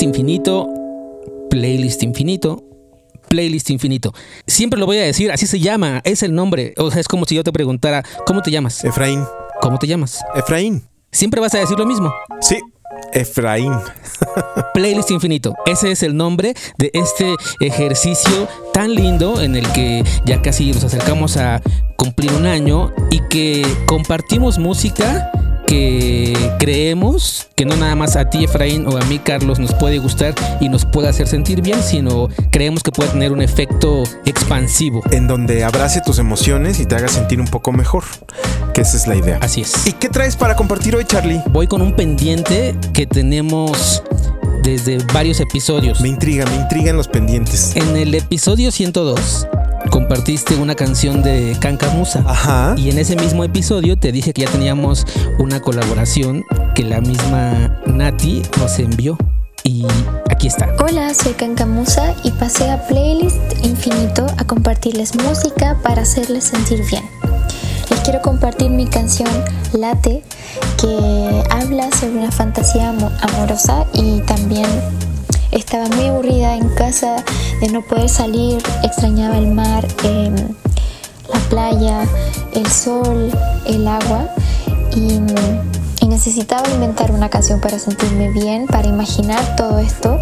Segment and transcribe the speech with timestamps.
[0.00, 0.66] Playlist infinito,
[1.50, 2.64] playlist infinito,
[3.28, 4.14] playlist infinito.
[4.46, 6.72] Siempre lo voy a decir, así se llama, es el nombre.
[6.78, 8.82] O sea, es como si yo te preguntara, ¿cómo te llamas?
[8.82, 9.22] Efraín.
[9.60, 10.20] ¿Cómo te llamas?
[10.34, 10.88] Efraín.
[11.12, 12.10] Siempre vas a decir lo mismo.
[12.40, 12.58] Sí,
[13.12, 13.74] Efraín.
[14.72, 15.54] Playlist Infinito.
[15.66, 20.82] Ese es el nombre de este ejercicio tan lindo en el que ya casi nos
[20.82, 21.60] acercamos a
[21.98, 25.30] cumplir un año y que compartimos música
[25.70, 29.98] que creemos que no nada más a ti Efraín o a mí Carlos nos puede
[29.98, 35.00] gustar y nos puede hacer sentir bien, sino creemos que puede tener un efecto expansivo.
[35.12, 38.02] En donde abrace tus emociones y te haga sentir un poco mejor.
[38.74, 39.38] Que esa es la idea.
[39.40, 39.86] Así es.
[39.86, 41.40] ¿Y qué traes para compartir hoy, Charlie?
[41.52, 44.02] Voy con un pendiente que tenemos
[44.64, 46.00] desde varios episodios.
[46.00, 47.76] Me intriga, me intrigan los pendientes.
[47.76, 49.46] En el episodio 102
[49.90, 52.22] compartiste una canción de Cancamusa.
[52.26, 52.74] Ajá.
[52.76, 55.06] Y en ese mismo episodio te dije que ya teníamos
[55.38, 59.16] una colaboración que la misma Nati nos envió.
[59.62, 59.84] Y
[60.30, 60.68] aquí está.
[60.82, 67.04] Hola, soy Cancamusa y pasé a Playlist Infinito a compartirles música para hacerles sentir bien.
[67.90, 69.28] Les quiero compartir mi canción
[69.72, 70.22] Late,
[70.80, 74.66] que habla sobre una fantasía amo- amorosa y también
[75.52, 77.16] estaba muy aburrida en casa
[77.60, 80.34] de no poder salir, extrañaba el mar, em,
[81.32, 82.02] la playa,
[82.54, 83.30] el sol,
[83.66, 84.28] el agua.
[84.94, 85.20] Y,
[86.00, 90.18] y necesitaba inventar una canción para sentirme bien, para imaginar todo esto.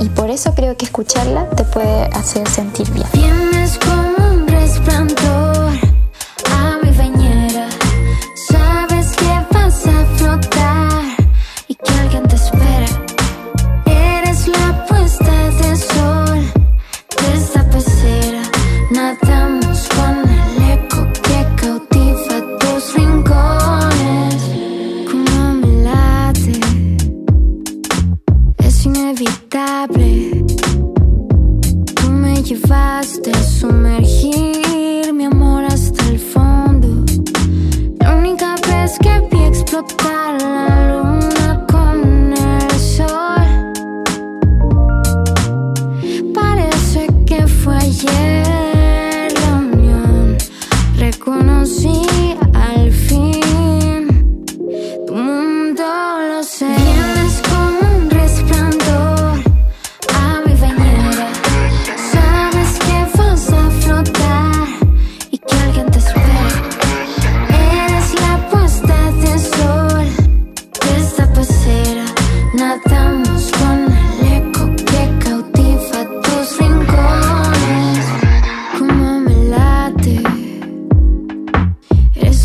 [0.00, 3.06] Y por eso creo que escucharla te puede hacer sentir bien.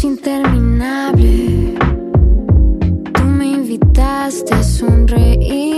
[0.04, 1.76] Interminable.
[3.14, 5.73] Tú me invitaste a sonreír,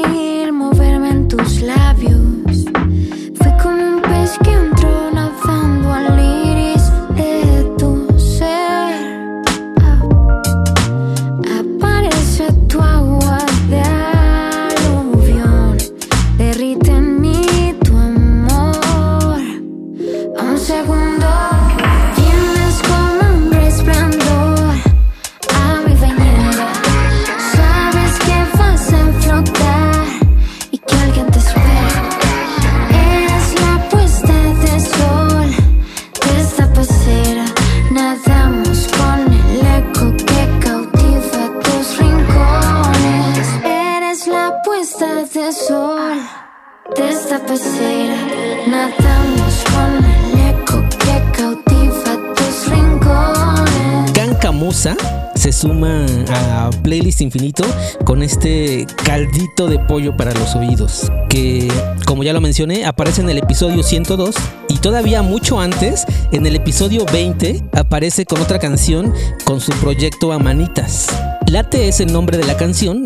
[55.45, 57.63] se suma a Playlist Infinito
[58.03, 61.71] con este caldito de pollo para los oídos, que
[62.07, 64.33] como ya lo mencioné aparece en el episodio 102
[64.69, 69.13] y todavía mucho antes, en el episodio 20, aparece con otra canción
[69.43, 71.09] con su proyecto Amanitas.
[71.45, 73.05] Late es el nombre de la canción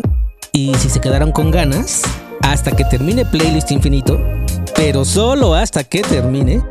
[0.50, 2.04] y si se quedaron con ganas,
[2.40, 4.18] hasta que termine Playlist Infinito,
[4.74, 6.62] pero solo hasta que termine,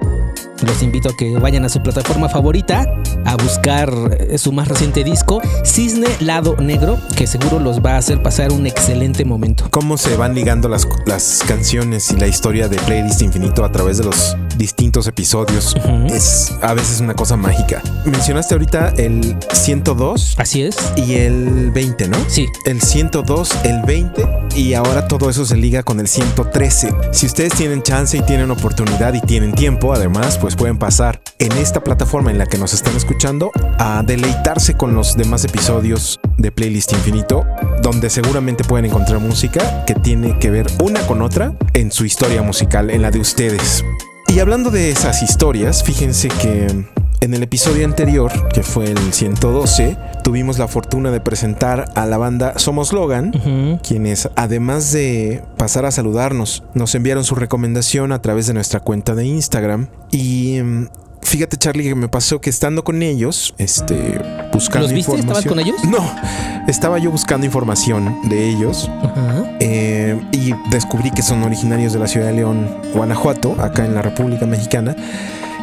[0.66, 2.86] los invito a que vayan a su plataforma favorita
[3.26, 7.98] a buscar eh, su más reciente disco, Cisne Lado Negro, que seguro los va a
[7.98, 9.66] hacer pasar un excelente momento.
[9.72, 13.98] Cómo se van ligando las, las canciones y la historia de Playlist Infinito a través
[13.98, 15.76] de los distintos episodios.
[16.08, 17.82] Es a veces una cosa mágica.
[18.06, 20.78] Mencionaste ahorita el 102 Así es.
[20.96, 22.18] y el 20, ¿no?
[22.28, 22.48] Sí.
[22.66, 26.94] el 102, el 20 y ahora todo eso se liga con el 113.
[27.12, 31.51] Si ustedes tienen chance y tienen oportunidad y tienen tiempo, además, pues pueden pasar en
[31.54, 36.51] esta plataforma en la que nos están escuchando a deleitarse con los demás episodios de
[36.51, 37.46] Playlist Infinito,
[37.81, 42.42] donde seguramente pueden encontrar música que tiene que ver una con otra en su historia
[42.42, 43.84] musical, en la de ustedes.
[44.28, 46.86] Y hablando de esas historias, fíjense que
[47.21, 52.18] en el episodio anterior, que fue el 112, tuvimos la fortuna de presentar a la
[52.18, 58.48] banda Somos Logan, quienes además de pasar a saludarnos, nos enviaron su recomendación a través
[58.48, 59.88] de nuestra cuenta de Instagram.
[60.12, 60.88] Y mm,
[61.21, 64.21] fíjate Charlie que me pasó que estando con ellos, este,
[64.54, 65.16] buscando ¿Los viste?
[65.18, 65.50] ¿Estabas información...
[65.50, 65.83] con ellos?
[65.86, 68.89] No, estaba yo buscando información de ellos
[69.60, 74.01] eh, y descubrí que son originarios de la ciudad de León, Guanajuato, acá en la
[74.01, 74.95] República Mexicana.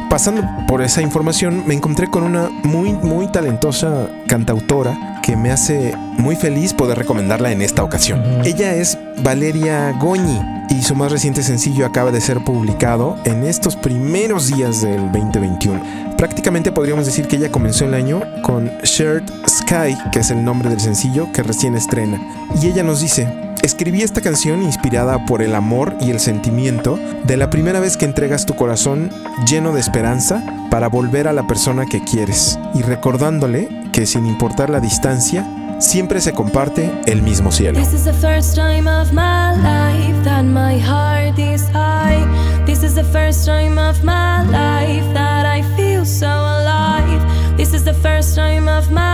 [0.09, 5.93] Pasando por esa información me encontré con una muy muy talentosa cantautora que me hace
[6.17, 8.23] muy feliz poder recomendarla en esta ocasión.
[8.45, 10.39] Ella es Valeria Goñi
[10.69, 16.15] y su más reciente sencillo acaba de ser publicado en estos primeros días del 2021.
[16.17, 20.69] Prácticamente podríamos decir que ella comenzó el año con Shared Sky, que es el nombre
[20.69, 22.19] del sencillo que recién estrena.
[22.61, 23.27] Y ella nos dice,
[23.67, 28.05] escribí esta canción inspirada por el amor y el sentimiento de la primera vez que
[28.05, 29.09] entregas tu corazón
[29.45, 30.41] lleno de esperanza
[30.71, 35.45] para volver a la persona que quieres y recordándole que sin importar la distancia,
[35.79, 37.77] siempre se comparte el mismo cielo.
[37.77, 42.25] This is the first time of my life that my heart is high.
[42.65, 47.21] This is the first time of my life that I feel so alive.
[47.57, 49.06] This is the first time of my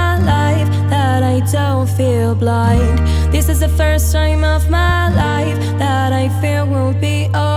[1.52, 3.00] don't feel blind.
[3.34, 7.53] This is the first time of my life that I feel will be alright.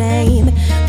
[0.00, 0.79] Shame.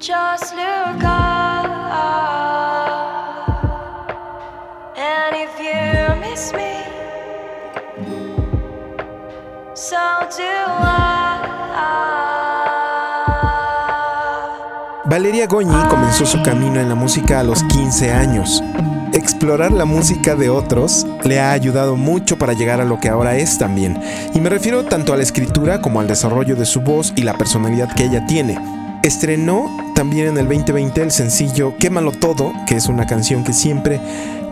[0.00, 1.04] Just look.
[4.96, 6.84] And if you miss me,
[9.74, 11.20] so I.
[15.04, 18.62] Valeria Goñi comenzó su camino en la música a los 15 años.
[19.12, 23.36] Explorar la música de otros le ha ayudado mucho para llegar a lo que ahora
[23.36, 24.00] es también.
[24.32, 27.34] Y me refiero tanto a la escritura como al desarrollo de su voz y la
[27.34, 28.58] personalidad que ella tiene.
[29.02, 34.00] Estrenó también en el 2020 el sencillo Quémalo Todo, que es una canción que siempre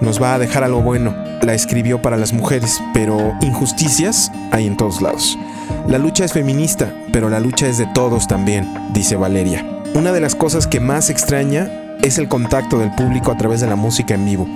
[0.01, 1.15] nos va a dejar algo bueno.
[1.43, 5.39] La escribió para las mujeres, pero injusticias hay en todos lados.
[5.87, 9.65] La lucha es feminista, pero la lucha es de todos también, dice Valeria.
[9.95, 11.71] Una de las cosas que más extraña
[12.03, 14.47] es el contacto del público a través de la música en vivo.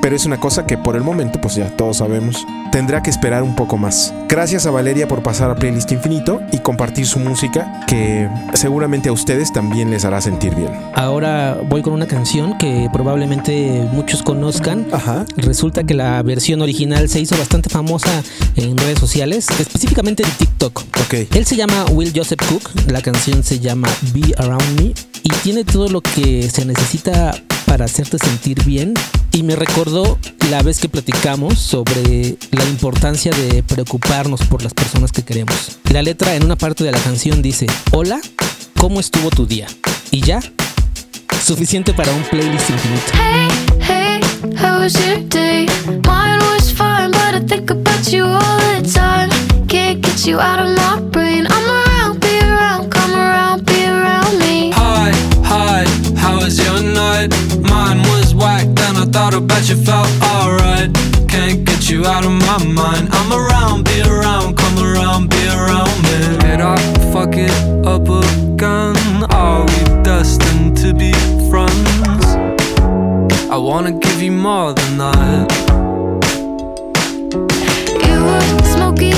[0.00, 3.42] Pero es una cosa que por el momento, pues ya todos sabemos, tendrá que esperar
[3.42, 4.14] un poco más.
[4.28, 9.12] Gracias a Valeria por pasar a Playlist Infinito y compartir su música, que seguramente a
[9.12, 10.70] ustedes también les hará sentir bien.
[10.94, 14.86] Ahora voy con una canción que probablemente muchos conozcan.
[14.92, 15.26] Ajá.
[15.36, 18.22] Resulta que la versión original se hizo bastante famosa
[18.56, 20.78] en redes sociales, específicamente en TikTok.
[20.78, 21.14] Ok.
[21.34, 25.64] Él se llama Will Joseph Cook, la canción se llama Be Around Me y tiene
[25.64, 27.34] todo lo que se necesita
[27.68, 28.94] para hacerte sentir bien
[29.30, 30.18] y me recordó
[30.50, 35.78] la vez que platicamos sobre la importancia de preocuparnos por las personas que queremos.
[35.92, 38.20] La letra en una parte de la canción dice, hola,
[38.78, 39.66] ¿cómo estuvo tu día?
[40.10, 40.40] Y ya,
[41.44, 43.12] suficiente para un playlist infinito.
[43.12, 43.48] Hey,
[43.80, 44.20] hey,
[44.56, 45.66] how was your day?
[45.86, 49.28] Mine was fine, but I think about you all the time.
[49.68, 51.17] Can't get you out of my brain.
[59.30, 60.90] Then I about you, felt alright.
[61.28, 63.08] Can't get you out of my mind.
[63.12, 66.38] I'm around, be around, come around, be around me.
[66.38, 66.76] Did I
[67.12, 67.52] fuck it
[67.86, 69.24] up again?
[69.30, 71.12] Are we destined to be
[71.50, 72.24] friends?
[73.50, 75.52] I wanna give you more than that.
[78.04, 79.12] You were smoky,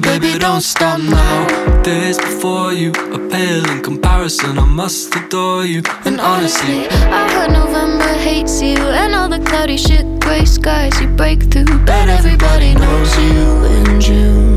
[0.00, 1.82] baby, don't stop now.
[1.82, 4.58] Days before you are pale in comparison.
[4.58, 5.82] I must adore you.
[6.04, 11.08] And honestly, I heard November hates you and all the cloudy shit, gray skies you
[11.08, 11.64] break through.
[11.84, 14.56] But everybody knows you in June.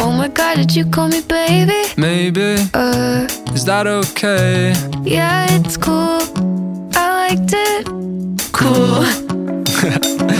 [0.00, 1.82] Oh my god, did you call me baby?
[1.96, 4.74] maybe, Uh, is that okay?
[5.04, 6.20] yeah, it's cool.
[6.94, 7.86] I liked it.
[8.52, 9.06] Cool.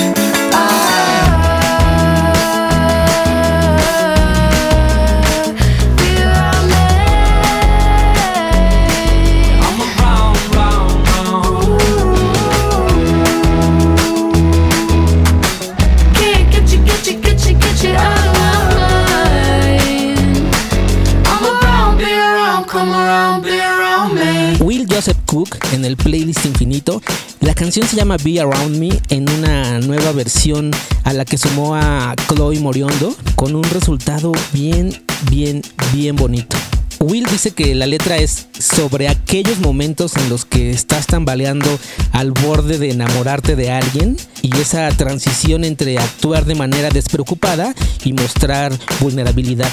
[27.81, 30.71] se llama Be Around Me en una nueva versión
[31.05, 34.93] a la que sumó a Chloe Moriondo con un resultado bien,
[35.31, 36.55] bien, bien bonito.
[37.01, 41.67] Will dice que la letra es sobre aquellos momentos en los que estás tambaleando
[42.13, 47.75] al borde de enamorarte de alguien y esa transición entre actuar de manera despreocupada
[48.05, 49.73] y mostrar vulnerabilidad.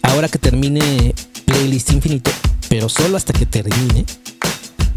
[0.00, 2.30] Ahora que termine Playlist Infinito,
[2.70, 4.06] pero solo hasta que termine,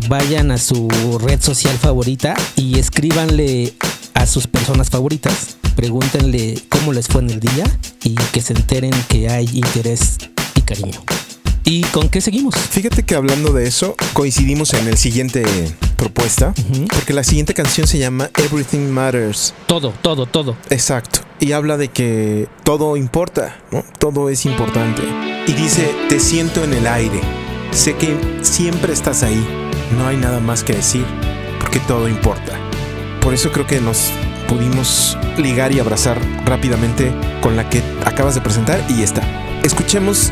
[0.08, 0.88] vayan a su
[1.20, 3.74] red social favorita y escríbanle
[4.13, 5.58] a sus personas favoritas.
[5.75, 7.66] Pregúntenle cómo les fue en el día
[8.04, 10.18] y que se enteren que hay interés
[10.56, 11.01] y cariño.
[11.70, 12.56] ¿Y con qué seguimos?
[12.56, 15.44] Fíjate que hablando de eso, coincidimos en el siguiente
[15.98, 16.54] propuesta,
[16.94, 19.54] porque la siguiente canción se llama Everything Matters.
[19.68, 20.56] Todo, todo, todo.
[20.70, 21.20] Exacto.
[21.42, 23.84] Y habla de que todo importa, ¿no?
[24.00, 25.01] Todo es importante.
[25.46, 27.20] Y dice, te siento en el aire.
[27.72, 29.46] Sé que siempre estás ahí.
[29.96, 31.06] No hay nada más que decir,
[31.60, 32.53] porque todo importa.
[33.22, 34.12] Por eso creo que nos
[34.48, 39.22] pudimos ligar y abrazar rápidamente con la que acabas de presentar y esta.
[39.63, 40.32] Escuchemos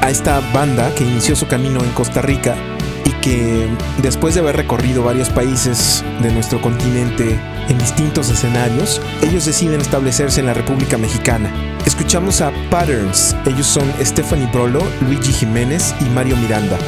[0.00, 2.56] a esta banda que inició su camino en Costa Rica
[3.04, 3.68] y que
[4.02, 10.40] después de haber recorrido varios países de nuestro continente en distintos escenarios, ellos deciden establecerse
[10.40, 11.50] en la República Mexicana.
[11.86, 16.78] Escuchamos a Patterns, ellos son Stephanie Brolo, Luigi Jiménez y Mario Miranda.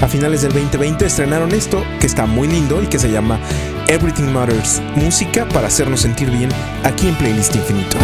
[0.00, 3.38] A finales del 2020 estrenaron esto que está muy lindo y que se llama
[3.88, 6.50] Everything Matters, música para hacernos sentir bien
[6.82, 7.96] aquí en Playlist Infinito.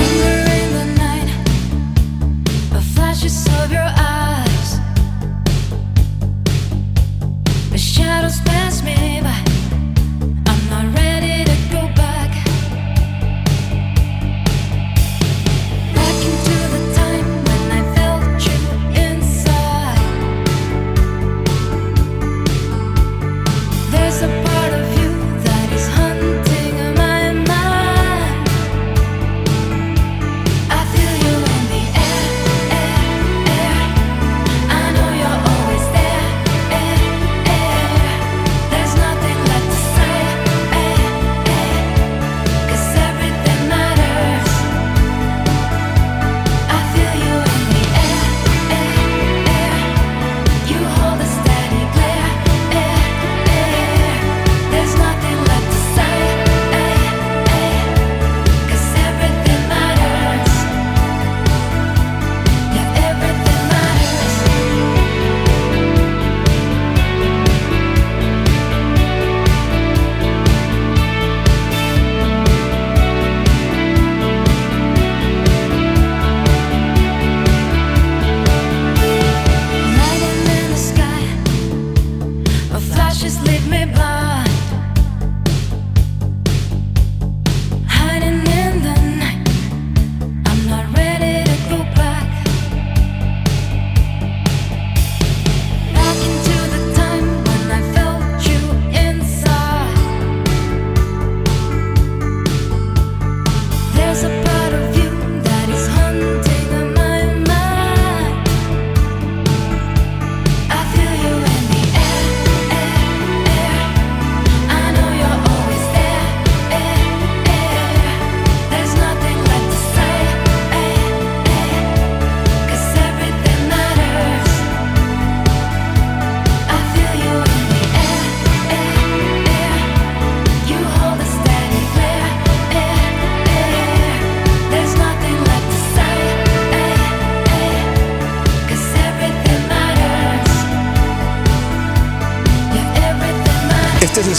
[83.20, 84.49] just leave me by.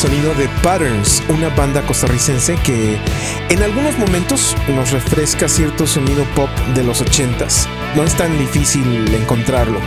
[0.01, 2.97] Sonido de Patterns, una banda costarricense que
[3.49, 7.67] en algunos momentos nos refresca cierto sonido pop de los 80s.
[7.95, 9.79] No es tan difícil encontrarlo.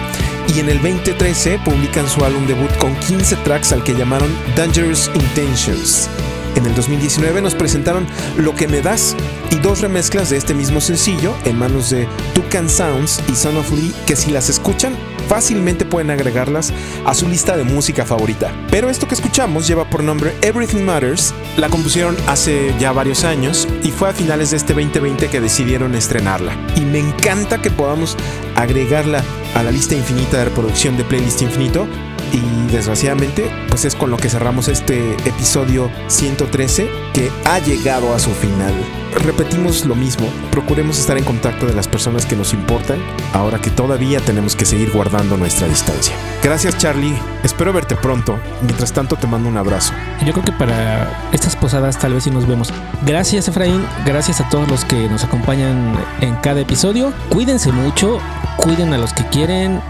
[0.54, 5.10] Y en el 2013 publican su álbum debut con 15 tracks al que llamaron Dangerous
[5.14, 6.08] Intentions.
[6.54, 9.16] En el 2019 nos presentaron Lo que me das
[9.50, 13.72] y dos remezclas de este mismo sencillo en manos de Toucan Sounds y Son of
[13.72, 14.94] Lee que si las escuchan
[15.28, 16.72] fácilmente pueden agregarlas
[17.04, 18.52] a su lista de música favorita.
[18.70, 23.68] Pero esto que escuchamos lleva por nombre Everything Matters, la compusieron hace ya varios años
[23.82, 26.52] y fue a finales de este 2020 que decidieron estrenarla.
[26.76, 28.16] Y me encanta que podamos
[28.56, 29.22] agregarla
[29.54, 31.86] a la lista infinita de reproducción de Playlist Infinito
[32.34, 38.18] y desgraciadamente pues es con lo que cerramos este episodio 113 que ha llegado a
[38.18, 38.74] su final.
[39.14, 42.98] Repetimos lo mismo, procuremos estar en contacto de las personas que nos importan
[43.32, 46.16] ahora que todavía tenemos que seguir guardando nuestra distancia.
[46.42, 48.36] Gracias Charlie, espero verte pronto.
[48.62, 49.92] Mientras tanto te mando un abrazo.
[50.26, 52.72] Yo creo que para estas posadas tal vez sí nos vemos.
[53.06, 57.12] Gracias Efraín, gracias a todos los que nos acompañan en cada episodio.
[57.28, 58.18] Cuídense mucho,
[58.56, 59.80] cuiden a los que quieren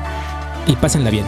[0.66, 1.24] y pásenla bien.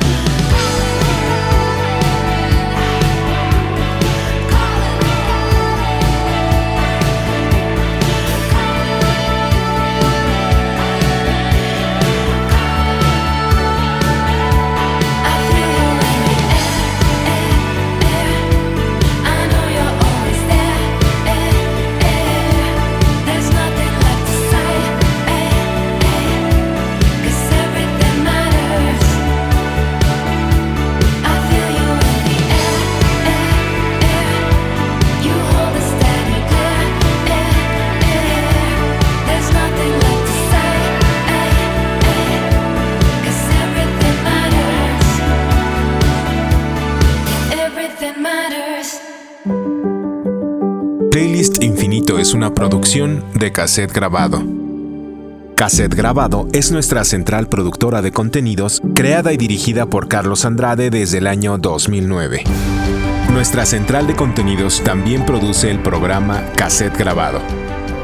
[52.57, 54.43] Producción de cassette grabado.
[55.57, 61.19] Cassette Grabado es nuestra central productora de contenidos creada y dirigida por Carlos Andrade desde
[61.19, 62.45] el año 2009.
[63.31, 67.41] Nuestra central de contenidos también produce el programa Cassette Grabado.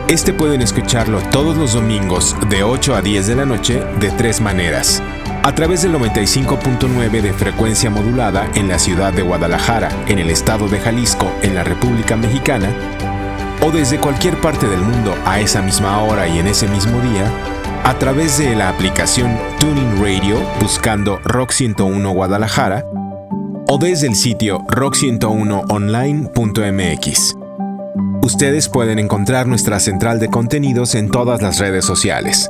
[0.07, 4.43] Este pueden escucharlo todos los domingos de 8 a 10 de la noche de tres
[4.43, 5.03] maneras.
[5.45, 10.69] A través del 95.9 de frecuencia modulada en la ciudad de Guadalajara, en el estado
[10.69, 12.69] de Jalisco, en la República Mexicana,
[13.64, 17.33] o desde cualquier parte del mundo a esa misma hora y en ese mismo día,
[17.85, 22.85] a través de la aplicación Tuning Radio buscando Rock 101 Guadalajara,
[23.68, 27.37] o desde el sitio rock101online.mx.
[28.22, 32.48] Ustedes pueden encontrar nuestra central de contenidos en todas las redes sociales.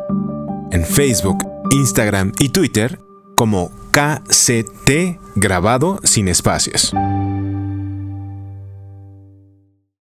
[0.70, 3.01] En Facebook, Instagram y Twitter
[3.37, 6.92] como KCT grabado sin espacios.